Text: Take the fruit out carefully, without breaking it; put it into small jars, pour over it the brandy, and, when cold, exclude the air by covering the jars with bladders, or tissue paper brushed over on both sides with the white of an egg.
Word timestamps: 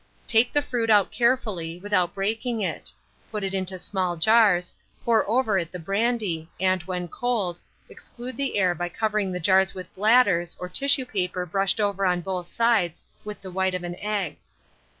Take 0.25 0.51
the 0.51 0.63
fruit 0.63 0.89
out 0.89 1.11
carefully, 1.11 1.77
without 1.77 2.15
breaking 2.15 2.59
it; 2.61 2.91
put 3.29 3.43
it 3.43 3.53
into 3.53 3.77
small 3.77 4.17
jars, 4.17 4.73
pour 5.05 5.29
over 5.29 5.59
it 5.59 5.71
the 5.71 5.77
brandy, 5.77 6.49
and, 6.59 6.81
when 6.85 7.07
cold, 7.07 7.59
exclude 7.87 8.35
the 8.35 8.57
air 8.57 8.73
by 8.73 8.89
covering 8.89 9.31
the 9.31 9.39
jars 9.39 9.75
with 9.75 9.93
bladders, 9.93 10.55
or 10.57 10.69
tissue 10.69 11.05
paper 11.05 11.45
brushed 11.45 11.79
over 11.79 12.03
on 12.03 12.21
both 12.21 12.47
sides 12.47 13.03
with 13.23 13.43
the 13.43 13.51
white 13.51 13.75
of 13.75 13.83
an 13.83 13.95
egg. 13.97 14.37